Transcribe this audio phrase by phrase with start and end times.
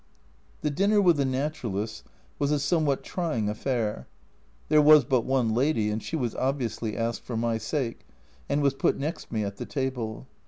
[0.61, 2.03] The dinner with the Naturalists
[2.39, 4.07] was a somewhat trying affair.
[4.67, 8.07] There was but one lady and she was obviously asked for my sake,
[8.49, 10.25] and was put next me at the table.